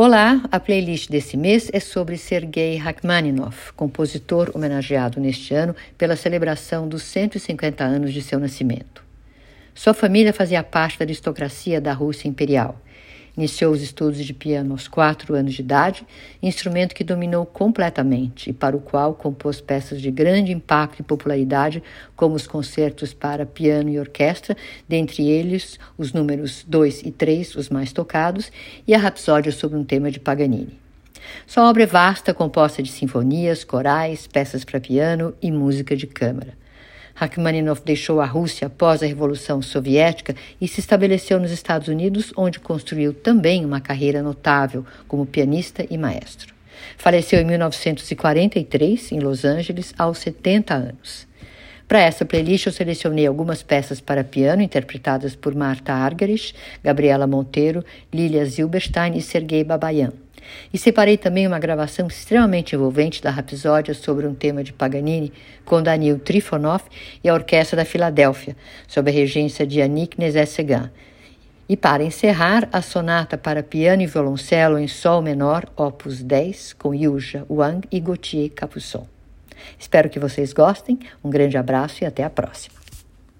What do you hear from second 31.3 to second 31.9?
Sua obra é